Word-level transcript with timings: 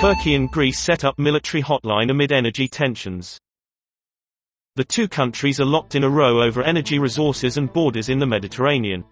Turkey 0.00 0.34
and 0.34 0.50
Greece 0.50 0.78
set 0.78 1.04
up 1.04 1.18
military 1.18 1.62
hotline 1.62 2.10
amid 2.10 2.30
energy 2.30 2.68
tensions. 2.68 3.40
The 4.74 4.84
two 4.84 5.08
countries 5.08 5.58
are 5.58 5.64
locked 5.64 5.94
in 5.94 6.04
a 6.04 6.10
row 6.10 6.42
over 6.42 6.62
energy 6.62 6.98
resources 6.98 7.56
and 7.56 7.72
borders 7.72 8.10
in 8.10 8.18
the 8.18 8.26
Mediterranean. 8.26 9.04